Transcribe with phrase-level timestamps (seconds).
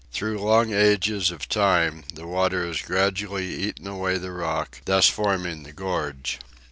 [0.11, 5.61] Through long ages of time the water has gradually eaten away the rock, thus forming
[5.61, 6.39] the gorge.